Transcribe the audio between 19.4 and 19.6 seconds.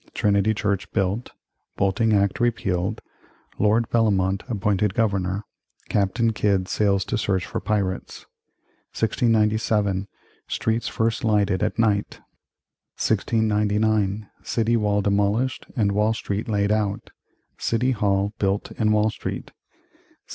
1700.